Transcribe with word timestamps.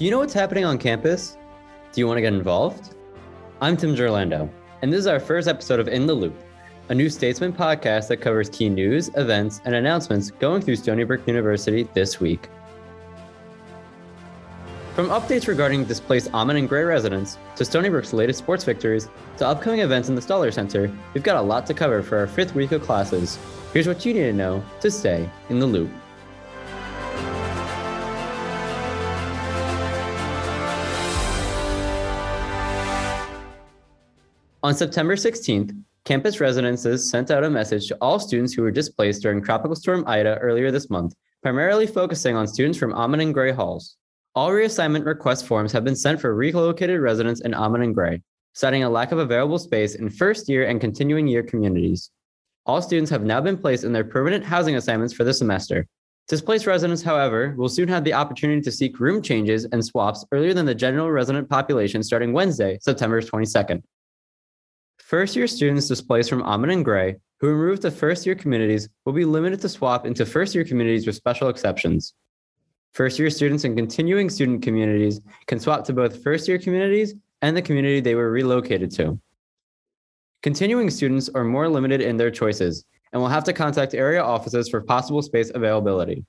Do 0.00 0.06
you 0.06 0.10
know 0.10 0.20
what's 0.20 0.32
happening 0.32 0.64
on 0.64 0.78
campus? 0.78 1.36
Do 1.92 2.00
you 2.00 2.06
want 2.06 2.16
to 2.16 2.22
get 2.22 2.32
involved? 2.32 2.94
I'm 3.60 3.76
Tim 3.76 3.94
Giorlando, 3.94 4.48
and 4.80 4.90
this 4.90 5.00
is 5.00 5.06
our 5.06 5.20
first 5.20 5.46
episode 5.46 5.78
of 5.78 5.88
In 5.88 6.06
the 6.06 6.14
Loop, 6.14 6.42
a 6.88 6.94
new 6.94 7.10
statesman 7.10 7.52
podcast 7.52 8.08
that 8.08 8.16
covers 8.16 8.48
key 8.48 8.70
news, 8.70 9.10
events, 9.16 9.60
and 9.66 9.74
announcements 9.74 10.30
going 10.30 10.62
through 10.62 10.76
Stony 10.76 11.04
Brook 11.04 11.26
University 11.26 11.86
this 11.92 12.18
week. 12.18 12.48
From 14.94 15.10
updates 15.10 15.46
regarding 15.46 15.84
displaced 15.84 16.32
Ammann 16.32 16.56
and 16.56 16.66
Gray 16.66 16.84
residents, 16.84 17.36
to 17.56 17.64
Stony 17.66 17.90
Brook's 17.90 18.14
latest 18.14 18.38
sports 18.38 18.64
victories, 18.64 19.10
to 19.36 19.46
upcoming 19.46 19.80
events 19.80 20.08
in 20.08 20.14
the 20.14 20.22
Staller 20.22 20.50
Center, 20.50 20.90
we've 21.12 21.22
got 21.22 21.36
a 21.36 21.42
lot 21.42 21.66
to 21.66 21.74
cover 21.74 22.02
for 22.02 22.16
our 22.16 22.26
fifth 22.26 22.54
week 22.54 22.72
of 22.72 22.80
classes. 22.80 23.38
Here's 23.74 23.86
what 23.86 24.06
you 24.06 24.14
need 24.14 24.20
to 24.20 24.32
know 24.32 24.64
to 24.80 24.90
stay 24.90 25.28
in 25.50 25.58
the 25.58 25.66
loop. 25.66 25.90
On 34.62 34.74
September 34.74 35.16
16th, 35.16 35.74
campus 36.04 36.38
residences 36.38 37.08
sent 37.08 37.30
out 37.30 37.44
a 37.44 37.48
message 37.48 37.88
to 37.88 37.96
all 38.02 38.20
students 38.20 38.52
who 38.52 38.60
were 38.60 38.70
displaced 38.70 39.22
during 39.22 39.42
Tropical 39.42 39.74
Storm 39.74 40.04
Ida 40.06 40.36
earlier 40.36 40.70
this 40.70 40.90
month, 40.90 41.14
primarily 41.42 41.86
focusing 41.86 42.36
on 42.36 42.46
students 42.46 42.78
from 42.78 42.92
Ammann 42.92 43.22
and 43.22 43.32
Gray 43.32 43.52
halls. 43.52 43.96
All 44.34 44.50
reassignment 44.50 45.06
request 45.06 45.46
forms 45.46 45.72
have 45.72 45.82
been 45.82 45.96
sent 45.96 46.20
for 46.20 46.34
relocated 46.34 47.00
residents 47.00 47.40
in 47.40 47.54
Ammann 47.54 47.82
and 47.82 47.94
Gray, 47.94 48.20
citing 48.52 48.84
a 48.84 48.90
lack 48.90 49.12
of 49.12 49.18
available 49.18 49.58
space 49.58 49.94
in 49.94 50.10
first 50.10 50.46
year 50.46 50.68
and 50.68 50.78
continuing 50.78 51.26
year 51.26 51.42
communities. 51.42 52.10
All 52.66 52.82
students 52.82 53.10
have 53.10 53.24
now 53.24 53.40
been 53.40 53.56
placed 53.56 53.84
in 53.84 53.94
their 53.94 54.04
permanent 54.04 54.44
housing 54.44 54.76
assignments 54.76 55.14
for 55.14 55.24
the 55.24 55.32
semester. 55.32 55.86
Displaced 56.28 56.66
residents, 56.66 57.02
however, 57.02 57.54
will 57.56 57.70
soon 57.70 57.88
have 57.88 58.04
the 58.04 58.12
opportunity 58.12 58.60
to 58.60 58.70
seek 58.70 59.00
room 59.00 59.22
changes 59.22 59.64
and 59.72 59.82
swaps 59.82 60.26
earlier 60.32 60.52
than 60.52 60.66
the 60.66 60.74
general 60.74 61.10
resident 61.10 61.48
population 61.48 62.02
starting 62.02 62.34
Wednesday, 62.34 62.76
September 62.82 63.22
22nd. 63.22 63.82
First 65.10 65.34
year 65.34 65.48
students 65.48 65.88
displaced 65.88 66.30
from 66.30 66.44
Ammann 66.44 66.72
and 66.72 66.84
Gray 66.84 67.16
who 67.40 67.48
are 67.48 67.56
moved 67.56 67.82
to 67.82 67.90
first 67.90 68.24
year 68.24 68.36
communities 68.36 68.88
will 69.04 69.12
be 69.12 69.24
limited 69.24 69.60
to 69.62 69.68
swap 69.68 70.06
into 70.06 70.24
first 70.24 70.54
year 70.54 70.62
communities 70.62 71.04
with 71.04 71.16
special 71.16 71.48
exceptions. 71.48 72.14
First 72.92 73.18
year 73.18 73.28
students 73.28 73.64
and 73.64 73.76
continuing 73.76 74.30
student 74.30 74.62
communities 74.62 75.20
can 75.48 75.58
swap 75.58 75.82
to 75.86 75.92
both 75.92 76.22
first 76.22 76.46
year 76.46 76.60
communities 76.60 77.12
and 77.42 77.56
the 77.56 77.62
community 77.62 77.98
they 77.98 78.14
were 78.14 78.30
relocated 78.30 78.92
to. 78.92 79.18
Continuing 80.44 80.90
students 80.90 81.28
are 81.28 81.42
more 81.42 81.68
limited 81.68 82.00
in 82.00 82.16
their 82.16 82.30
choices 82.30 82.84
and 83.12 83.20
will 83.20 83.28
have 83.28 83.42
to 83.42 83.52
contact 83.52 83.94
area 83.94 84.22
offices 84.22 84.68
for 84.68 84.80
possible 84.80 85.22
space 85.22 85.50
availability. 85.52 86.24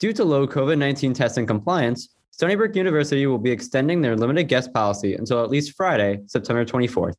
Due 0.00 0.12
to 0.12 0.22
low 0.22 0.46
COVID 0.46 0.76
19 0.76 1.14
testing 1.14 1.46
compliance, 1.46 2.14
Stony 2.30 2.56
Brook 2.56 2.76
University 2.76 3.26
will 3.26 3.38
be 3.38 3.50
extending 3.50 4.02
their 4.02 4.16
limited 4.16 4.44
guest 4.44 4.72
policy 4.74 5.14
until 5.14 5.42
at 5.42 5.48
least 5.48 5.74
Friday, 5.76 6.20
September 6.26 6.66
24th. 6.66 7.14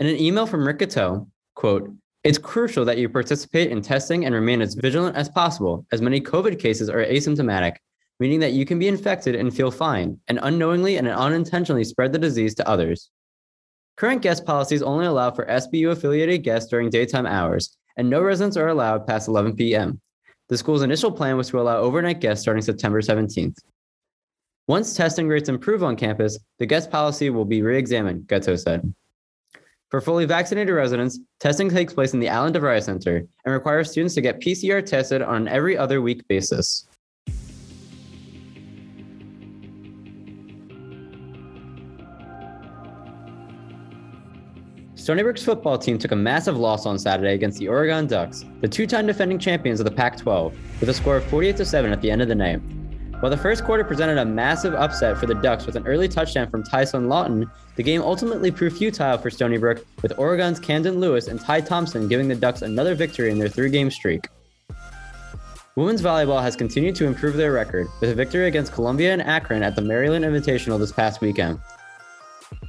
In 0.00 0.08
an 0.08 0.16
email 0.16 0.44
from 0.46 0.66
Rick 0.66 0.80
Gatteau, 0.80 1.28
quote, 1.54 1.88
it's 2.24 2.38
crucial 2.38 2.84
that 2.84 2.98
you 2.98 3.08
participate 3.08 3.70
in 3.70 3.80
testing 3.80 4.24
and 4.24 4.34
remain 4.34 4.60
as 4.60 4.74
vigilant 4.74 5.14
as 5.14 5.28
possible, 5.28 5.86
as 5.92 6.02
many 6.02 6.20
COVID 6.20 6.58
cases 6.58 6.90
are 6.90 7.04
asymptomatic, 7.04 7.76
meaning 8.18 8.40
that 8.40 8.54
you 8.54 8.64
can 8.64 8.80
be 8.80 8.88
infected 8.88 9.36
and 9.36 9.54
feel 9.54 9.70
fine, 9.70 10.18
and 10.26 10.40
unknowingly 10.42 10.96
and 10.96 11.06
unintentionally 11.06 11.84
spread 11.84 12.12
the 12.12 12.18
disease 12.18 12.56
to 12.56 12.68
others. 12.68 13.10
Current 13.96 14.20
guest 14.20 14.44
policies 14.44 14.82
only 14.82 15.06
allow 15.06 15.30
for 15.30 15.46
SBU 15.46 15.92
affiliated 15.92 16.42
guests 16.42 16.68
during 16.68 16.90
daytime 16.90 17.26
hours, 17.26 17.76
and 17.96 18.10
no 18.10 18.20
residents 18.20 18.56
are 18.56 18.68
allowed 18.68 19.06
past 19.06 19.28
11 19.28 19.54
p.m. 19.54 20.00
The 20.48 20.58
school's 20.58 20.82
initial 20.82 21.12
plan 21.12 21.36
was 21.36 21.50
to 21.50 21.60
allow 21.60 21.76
overnight 21.76 22.20
guests 22.20 22.42
starting 22.42 22.62
September 22.62 23.00
17th. 23.00 23.58
Once 24.66 24.96
testing 24.96 25.28
rates 25.28 25.48
improve 25.48 25.84
on 25.84 25.94
campus, 25.94 26.36
the 26.58 26.66
guest 26.66 26.90
policy 26.90 27.30
will 27.30 27.44
be 27.44 27.62
re 27.62 27.78
examined, 27.78 28.26
Gatto 28.26 28.56
said. 28.56 28.92
For 29.90 30.00
fully 30.00 30.24
vaccinated 30.24 30.74
residents, 30.74 31.20
testing 31.40 31.70
takes 31.70 31.92
place 31.92 32.14
in 32.14 32.20
the 32.20 32.28
Allen 32.28 32.52
DeVry 32.52 32.82
Center 32.82 33.26
and 33.44 33.54
requires 33.54 33.90
students 33.90 34.14
to 34.14 34.20
get 34.20 34.40
PCR 34.40 34.84
tested 34.84 35.22
on 35.22 35.42
an 35.42 35.48
every 35.48 35.76
other 35.76 36.02
week 36.02 36.26
basis. 36.26 36.86
Stony 45.04 45.22
Brook's 45.22 45.44
football 45.44 45.76
team 45.76 45.98
took 45.98 46.12
a 46.12 46.16
massive 46.16 46.56
loss 46.56 46.86
on 46.86 46.98
Saturday 46.98 47.34
against 47.34 47.58
the 47.58 47.68
Oregon 47.68 48.06
Ducks, 48.06 48.42
the 48.62 48.68
two-time 48.68 49.06
defending 49.06 49.38
champions 49.38 49.78
of 49.78 49.84
the 49.84 49.92
Pac-12, 49.92 50.56
with 50.80 50.88
a 50.88 50.94
score 50.94 51.18
of 51.18 51.24
48 51.24 51.58
to 51.58 51.64
7 51.66 51.92
at 51.92 52.00
the 52.00 52.10
end 52.10 52.22
of 52.22 52.28
the 52.28 52.34
night. 52.34 52.62
While 53.20 53.30
the 53.30 53.36
first 53.36 53.64
quarter 53.64 53.84
presented 53.84 54.18
a 54.18 54.24
massive 54.24 54.74
upset 54.74 55.16
for 55.16 55.26
the 55.26 55.34
Ducks 55.34 55.64
with 55.64 55.76
an 55.76 55.86
early 55.86 56.08
touchdown 56.08 56.50
from 56.50 56.62
Ty 56.62 56.84
Son 56.84 57.08
Lawton, 57.08 57.50
the 57.76 57.82
game 57.82 58.02
ultimately 58.02 58.50
proved 58.50 58.76
futile 58.76 59.16
for 59.16 59.30
Stony 59.30 59.56
Brook, 59.56 59.84
with 60.02 60.18
Oregon's 60.18 60.60
Camden 60.60 61.00
Lewis 61.00 61.28
and 61.28 61.40
Ty 61.40 61.62
Thompson 61.62 62.08
giving 62.08 62.28
the 62.28 62.34
Ducks 62.34 62.62
another 62.62 62.94
victory 62.94 63.30
in 63.30 63.38
their 63.38 63.48
three-game 63.48 63.90
streak. 63.90 64.28
Women's 65.76 66.02
volleyball 66.02 66.42
has 66.42 66.54
continued 66.54 66.94
to 66.96 67.06
improve 67.06 67.36
their 67.36 67.52
record, 67.52 67.88
with 68.00 68.10
a 68.10 68.14
victory 68.14 68.46
against 68.46 68.72
Columbia 68.72 69.12
and 69.12 69.22
Akron 69.22 69.62
at 69.62 69.74
the 69.74 69.82
Maryland 69.82 70.24
Invitational 70.24 70.78
this 70.78 70.92
past 70.92 71.20
weekend. 71.20 71.58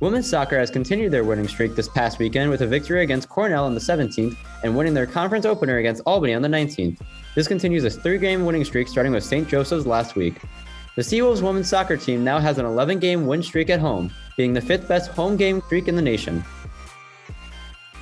Women's 0.01 0.29
soccer 0.29 0.57
has 0.57 0.71
continued 0.71 1.11
their 1.11 1.23
winning 1.23 1.47
streak 1.47 1.75
this 1.75 1.87
past 1.87 2.17
weekend 2.17 2.49
with 2.49 2.61
a 2.61 2.67
victory 2.67 3.03
against 3.03 3.29
Cornell 3.29 3.65
on 3.65 3.75
the 3.75 3.79
17th 3.79 4.35
and 4.63 4.75
winning 4.75 4.93
their 4.93 5.05
conference 5.05 5.45
opener 5.45 5.77
against 5.77 6.01
Albany 6.05 6.33
on 6.33 6.41
the 6.41 6.47
19th. 6.47 6.99
This 7.35 7.49
continues 7.49 7.83
a 7.83 7.89
three 7.89 8.17
game 8.17 8.45
winning 8.45 8.63
streak 8.63 8.87
starting 8.87 9.11
with 9.11 9.23
St. 9.23 9.47
Joseph's 9.47 9.85
last 9.85 10.15
week. 10.15 10.41
The 10.95 11.01
Seawolves 11.01 11.41
women's 11.41 11.67
soccer 11.67 11.97
team 11.97 12.23
now 12.23 12.39
has 12.39 12.57
an 12.57 12.65
11 12.65 12.99
game 12.99 13.27
win 13.27 13.43
streak 13.43 13.69
at 13.69 13.81
home, 13.81 14.09
being 14.37 14.53
the 14.53 14.61
fifth 14.61 14.87
best 14.87 15.11
home 15.11 15.35
game 15.35 15.61
streak 15.65 15.89
in 15.89 15.97
the 15.97 16.01
nation. 16.01 16.43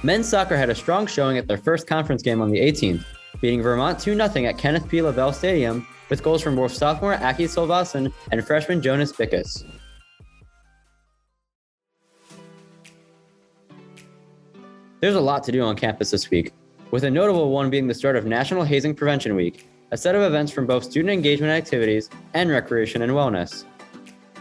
Men's 0.04 0.30
soccer 0.30 0.56
had 0.56 0.70
a 0.70 0.76
strong 0.76 1.08
showing 1.08 1.40
at 1.40 1.48
their 1.48 1.58
first 1.58 1.88
conference 1.88 2.22
game 2.22 2.42
on 2.42 2.52
the 2.52 2.60
18th, 2.60 3.04
beating 3.42 3.64
Vermont 3.64 4.00
2 4.00 4.16
0 4.16 4.46
at 4.46 4.58
Kenneth 4.60 4.88
P. 4.88 5.02
LaValle 5.02 5.34
Stadium 5.34 5.88
with 6.10 6.22
goals 6.22 6.44
from 6.44 6.56
both 6.56 6.72
sophomore 6.72 7.16
Aki 7.16 7.46
Silvason 7.46 8.14
and 8.32 8.46
freshman 8.46 8.84
Jonas 8.84 9.12
Bickus. 9.12 9.66
There's 15.00 15.16
a 15.16 15.22
lot 15.22 15.44
to 15.46 15.52
do 15.52 15.62
on 15.64 15.76
campus 15.76 16.12
this 16.12 16.30
week, 16.30 16.54
with 16.94 17.04
a 17.06 17.10
notable 17.10 17.50
one 17.50 17.72
being 17.72 17.88
the 17.88 17.94
start 17.96 18.16
of 18.16 18.24
National 18.24 18.64
Hazing 18.64 18.94
Prevention 18.94 19.34
Week, 19.34 19.68
a 19.90 19.98
set 19.98 20.14
of 20.14 20.22
events 20.22 20.52
from 20.52 20.68
both 20.68 20.84
student 20.84 21.12
engagement 21.12 21.52
activities 21.52 22.08
and 22.36 22.52
recreation 22.52 23.02
and 23.02 23.14
wellness. 23.14 23.64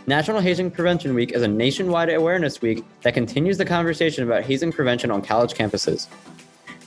National 0.07 0.39
Hazing 0.39 0.71
Prevention 0.71 1.15
Week 1.15 1.33
is 1.33 1.41
a 1.41 1.49
nationwide 1.49 2.11
awareness 2.11 2.61
week 2.61 2.85
that 3.01 3.15
continues 3.15 3.57
the 3.57 3.65
conversation 3.65 4.23
about 4.23 4.43
hazing 4.43 4.71
prevention 4.71 5.11
on 5.11 5.23
college 5.23 5.55
campuses. 5.55 6.09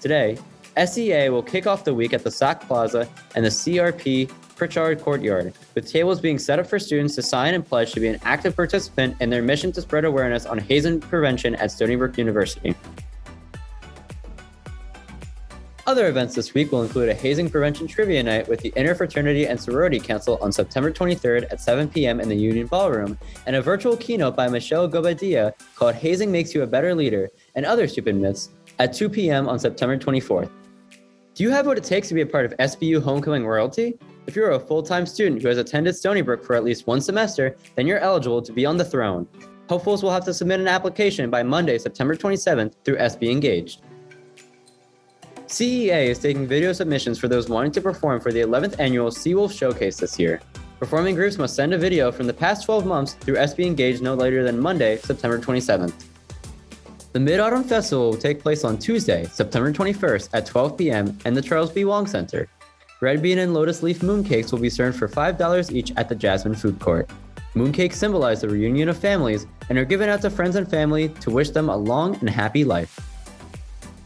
Today, 0.02 0.38
SEA 0.86 1.30
will 1.30 1.42
kick 1.42 1.66
off 1.66 1.84
the 1.84 1.96
week 1.96 2.14
at 2.14 2.24
the 2.24 2.30
SOC 2.30 2.68
Plaza 2.68 3.10
and 3.34 3.44
the 3.44 3.50
CRP 3.50 4.32
Pritchard 4.56 5.02
Courtyard, 5.02 5.52
with 5.74 5.92
tables 5.92 6.20
being 6.20 6.38
set 6.38 6.60
up 6.60 6.68
for 6.68 6.78
students 6.78 7.16
to 7.16 7.24
sign 7.24 7.56
and 7.56 7.68
pledge 7.68 7.92
to 7.94 8.00
be 8.00 8.08
an 8.08 8.20
active 8.22 8.56
participant 8.56 9.18
in 9.20 9.32
their 9.32 9.42
mission 9.42 9.72
to 9.72 9.82
spread 9.82 10.06
awareness 10.06 10.46
on 10.46 10.60
hazing 10.60 11.00
prevention 11.02 11.56
at 11.56 11.72
Stony 11.72 11.96
Brook 11.96 12.20
University. 12.20 12.76
Other 15.88 16.08
events 16.08 16.34
this 16.34 16.56
week 16.56 16.72
will 16.72 16.82
include 16.82 17.10
a 17.10 17.14
hazing 17.14 17.48
prevention 17.48 17.86
trivia 17.86 18.24
night 18.24 18.48
with 18.48 18.60
the 18.60 18.72
Interfraternity 18.72 19.48
and 19.48 19.62
Sorority 19.62 20.00
Council 20.00 20.40
on 20.42 20.52
September 20.52 20.92
23rd 20.92 21.46
at 21.52 21.62
7 21.62 21.88
p.m. 21.90 22.20
in 22.20 22.28
the 22.28 22.36
Union 22.36 22.66
Ballroom, 22.66 23.20
and 23.46 23.56
a 23.56 23.62
virtual 23.62 23.96
keynote 23.96 24.36
by 24.36 24.48
Michelle 24.48 24.90
Guobadia 24.90 25.54
called 25.76 25.94
Hazing 25.94 26.32
Makes 26.32 26.56
You 26.56 26.64
a 26.64 26.68
Better 26.68 26.96
Leader 26.96 27.30
and 27.54 27.68
Other 27.68 27.88
Stupid 27.88 28.16
Myths 28.16 28.50
at 28.80 28.94
2 28.94 29.10
p.m. 29.10 29.48
on 29.48 29.60
September 29.60 29.96
24th. 29.96 30.50
Do 31.36 31.44
you 31.44 31.52
have 31.52 31.68
what 31.68 31.78
it 31.78 31.84
takes 31.84 32.08
to 32.08 32.16
be 32.16 32.22
a 32.22 32.26
part 32.26 32.46
of 32.46 32.58
SBU 32.58 33.04
Homecoming 33.04 33.46
royalty? 33.46 34.00
If 34.26 34.36
you're 34.36 34.52
a 34.52 34.60
full 34.60 34.82
time 34.82 35.06
student 35.06 35.44
who 35.44 35.50
has 35.50 35.60
attended 35.60 35.96
Stony 35.96 36.24
Brook 36.24 36.44
for 36.44 36.56
at 36.56 36.64
least 36.64 36.88
one 36.88 37.00
semester, 37.00 37.58
then 37.76 37.86
you're 37.86 38.00
eligible 38.00 38.42
to 38.42 38.52
be 38.52 38.66
on 38.66 38.78
the 38.78 38.86
throne. 38.86 39.28
Hopefuls 39.70 40.02
will 40.02 40.12
have 40.12 40.26
to 40.26 40.34
submit 40.34 40.60
an 40.60 40.68
application 40.68 41.30
by 41.30 41.44
Monday, 41.44 41.78
September 41.78 42.16
27th 42.16 42.74
through 42.84 42.98
SB 42.98 43.30
Engaged. 43.30 43.84
CEA 45.48 46.08
is 46.08 46.18
taking 46.18 46.48
video 46.48 46.74
submissions 46.74 47.20
for 47.20 47.28
those 47.28 47.50
wanting 47.50 47.72
to 47.74 47.82
perform 47.82 48.20
for 48.20 48.32
the 48.32 48.42
11th 48.42 48.80
annual 48.80 49.12
Seawolf 49.12 49.56
Showcase 49.56 49.98
this 49.98 50.18
year. 50.20 50.42
Performing 50.80 51.14
groups 51.14 51.38
must 51.38 51.56
send 51.56 51.72
a 51.72 51.78
video 51.78 52.12
from 52.12 52.26
the 52.26 52.34
past 52.34 52.66
12 52.66 52.86
months 52.86 53.14
through 53.14 53.36
SB 53.36 53.64
Engage 53.64 54.02
no 54.02 54.16
later 54.16 54.44
than 54.44 54.60
Monday, 54.60 54.98
September 54.98 55.38
27th. 55.38 56.06
The 57.14 57.20
Mid 57.20 57.40
Autumn 57.40 57.64
Festival 57.64 58.10
will 58.10 58.18
take 58.18 58.42
place 58.42 58.64
on 58.64 58.80
Tuesday, 58.80 59.26
September 59.26 59.72
21st 59.72 60.30
at 60.34 60.48
12 60.48 60.78
p.m. 60.78 61.18
in 61.26 61.36
the 61.36 61.44
Charles 61.44 61.72
B. 61.72 61.86
Wang 61.86 62.08
Center. 62.08 62.50
Red 63.00 63.22
bean 63.22 63.38
and 63.38 63.54
lotus 63.54 63.84
leaf 63.84 64.00
mooncakes 64.00 64.52
will 64.52 64.60
be 64.60 64.70
served 64.70 64.98
for 64.98 65.08
$5 65.08 65.72
each 65.72 65.94
at 65.96 66.10
the 66.10 66.16
Jasmine 66.16 66.56
Food 66.56 66.80
Court. 66.80 67.08
Mooncakes 67.54 67.94
symbolize 67.94 68.42
the 68.42 68.50
reunion 68.50 68.90
of 68.90 68.98
families 68.98 69.46
and 69.70 69.78
are 69.78 69.86
given 69.86 70.10
out 70.10 70.22
to 70.24 70.30
friends 70.32 70.56
and 70.56 70.68
family 70.68 71.10
to 71.10 71.30
wish 71.30 71.52
them 71.52 71.70
a 71.70 71.78
long 71.78 72.16
and 72.16 72.30
happy 72.30 72.64
life. 72.66 73.00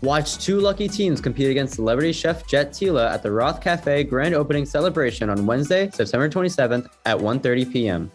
Watch 0.01 0.37
two 0.37 0.61
lucky 0.61 0.87
teams 0.87 1.19
compete 1.19 1.51
against 1.51 1.73
celebrity 1.73 2.13
chef 2.13 2.47
Jet 2.47 2.71
Tila 2.71 3.11
at 3.11 3.21
the 3.21 3.33
Roth 3.33 3.59
Cafe 3.59 4.05
grand 4.05 4.33
opening 4.33 4.65
celebration 4.65 5.29
on 5.29 5.45
Wednesday, 5.45 5.89
September 5.89 6.29
27th 6.29 6.87
at 7.05 7.17
1:30 7.17 7.73
p.m. 7.73 8.11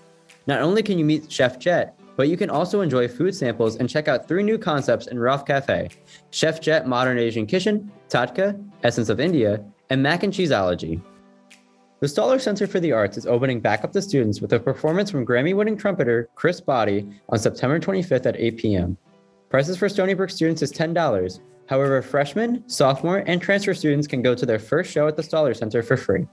Not 0.47 0.63
only 0.63 0.83
can 0.83 0.99
you 0.99 1.05
meet 1.05 1.31
Chef 1.31 1.59
Jet, 1.59 1.95
but 2.17 2.29
you 2.29 2.39
can 2.39 2.49
also 2.49 2.81
enjoy 2.81 3.07
food 3.07 3.35
samples 3.35 3.77
and 3.77 3.91
check 3.91 4.09
out 4.09 4.27
three 4.27 4.43
new 4.43 4.57
concepts 4.57 5.09
in 5.09 5.19
Roth 5.19 5.45
Cafe: 5.45 5.91
Chef 6.31 6.59
Jet 6.59 6.89
Modern 6.89 7.19
Asian 7.19 7.45
Kitchen, 7.45 7.93
Tatka, 8.09 8.59
Essence 8.83 9.11
of 9.11 9.21
India, 9.21 9.63
and 9.91 10.03
Mac 10.03 10.23
and 10.23 10.33
Cheeseology. 10.33 11.03
The 12.01 12.07
Staller 12.07 12.41
Center 12.41 12.67
for 12.67 12.81
the 12.81 12.93
Arts 12.93 13.19
is 13.19 13.27
opening 13.27 13.61
back 13.61 13.85
up 13.85 13.93
to 13.93 14.01
students 14.01 14.41
with 14.41 14.55
a 14.55 14.59
performance 14.59 15.11
from 15.11 15.27
Grammy-winning 15.27 15.77
trumpeter 15.77 16.31
Chris 16.35 16.63
Botti 16.63 17.13
on 17.29 17.39
September 17.39 17.79
25th 17.79 18.25
at 18.25 18.41
8 18.41 18.57
p.m. 18.57 18.97
Prices 19.51 19.77
for 19.77 19.91
Stony 19.91 20.15
Brook 20.15 20.31
students 20.31 20.63
is 20.63 20.73
$10. 20.73 21.41
However, 21.67 22.03
freshmen, 22.03 22.69
sophomore, 22.69 23.25
and 23.27 23.41
transfer 23.41 23.75
students 23.75 24.07
can 24.07 24.23
go 24.23 24.35
to 24.35 24.45
their 24.45 24.59
first 24.59 24.91
show 24.91 25.09
at 25.09 25.17
the 25.17 25.23
Staller 25.23 25.57
Center 25.57 25.83
for 25.83 25.97
free. 25.97 26.27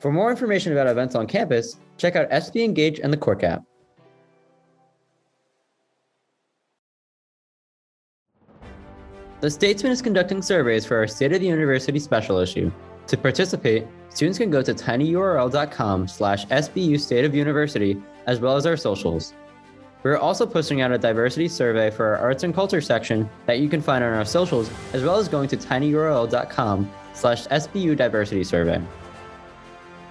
For 0.00 0.12
more 0.12 0.30
information 0.30 0.72
about 0.72 0.86
events 0.86 1.14
on 1.14 1.26
campus, 1.26 1.78
check 1.96 2.16
out 2.16 2.28
SB 2.30 2.64
Engage 2.64 2.98
and 3.00 3.12
the 3.12 3.16
Corq 3.16 3.42
app. 3.42 3.62
The 9.40 9.50
Statesman 9.50 9.92
is 9.92 10.02
conducting 10.02 10.42
surveys 10.42 10.86
for 10.86 10.96
our 10.96 11.06
State 11.06 11.32
of 11.32 11.40
the 11.40 11.46
University 11.46 11.98
special 11.98 12.38
issue. 12.38 12.72
To 13.06 13.16
participate, 13.16 13.86
students 14.08 14.38
can 14.38 14.50
go 14.50 14.62
to 14.62 14.72
tinyurl.com 14.72 16.08
slash 16.08 16.46
SBU 16.46 16.98
State 16.98 17.24
of 17.26 17.34
University, 17.34 18.00
as 18.26 18.40
well 18.40 18.56
as 18.56 18.64
our 18.64 18.76
socials. 18.76 19.34
We're 20.04 20.18
also 20.18 20.44
posting 20.44 20.82
out 20.82 20.92
a 20.92 20.98
diversity 20.98 21.48
survey 21.48 21.90
for 21.90 22.04
our 22.04 22.18
arts 22.18 22.44
and 22.44 22.54
culture 22.54 22.82
section 22.82 23.28
that 23.46 23.58
you 23.58 23.70
can 23.70 23.80
find 23.80 24.04
on 24.04 24.12
our 24.12 24.26
socials, 24.26 24.70
as 24.92 25.02
well 25.02 25.16
as 25.16 25.28
going 25.28 25.48
to 25.48 25.56
tinyurl.com 25.56 26.92
slash 27.14 27.46
SBU 27.46 27.96
diversity 27.96 28.44
survey. 28.44 28.82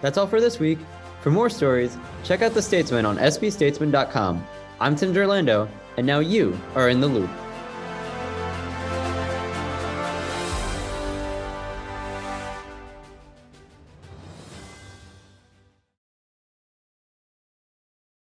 That's 0.01 0.17
all 0.17 0.25
for 0.25 0.41
this 0.41 0.59
week. 0.59 0.79
For 1.21 1.29
more 1.29 1.49
stories, 1.49 1.95
check 2.23 2.41
out 2.41 2.55
The 2.55 2.61
Statesman 2.61 3.05
on 3.05 3.17
sbstatesman.com. 3.17 4.43
I'm 4.81 4.95
Tim 4.95 5.13
Giorlando, 5.13 5.69
and 5.95 6.07
now 6.07 6.19
you 6.19 6.59
are 6.73 6.89
in 6.89 6.99
the 6.99 7.07
loop. 7.07 7.29